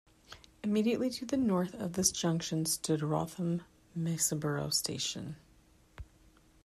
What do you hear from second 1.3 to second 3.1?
north of this junction stood